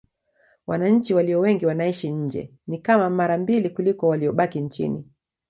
Wananchi 0.67 1.13
walio 1.13 1.39
wengi 1.39 1.65
wanaishi 1.65 2.09
nje: 2.09 2.53
ni 2.67 2.77
kama 2.77 3.09
mara 3.09 3.37
mbili 3.37 3.69
kuliko 3.69 4.07
waliobaki 4.07 4.61
nchini. 4.61 5.05